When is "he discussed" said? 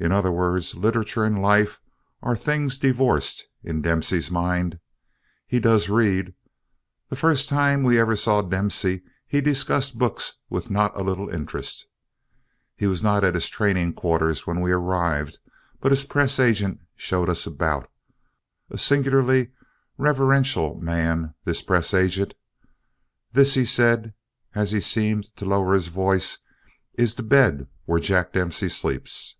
9.26-9.98